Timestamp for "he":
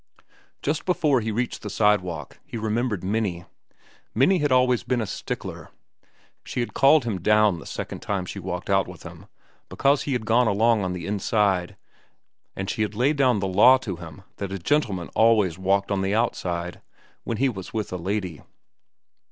1.21-1.31, 2.43-2.57, 10.01-10.13, 17.37-17.47